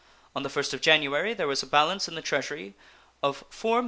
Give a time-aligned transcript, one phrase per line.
[0.35, 2.73] On the first of January there was a balance in the Treasury
[3.21, 3.79] of $4,237,427.